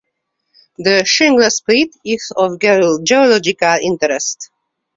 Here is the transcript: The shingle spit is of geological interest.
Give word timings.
The 0.79 1.05
shingle 1.05 1.47
spit 1.51 1.89
is 2.03 2.31
of 2.35 2.57
geological 2.59 3.77
interest. 3.83 4.49